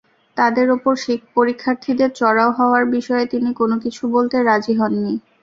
[0.37, 0.93] তাঁদের ওপর
[1.35, 5.13] পরীক্ষার্থীদের চড়াও হওয়ার বিষয়ে তিনি কোনো কিছু বলতে রাজি হননি।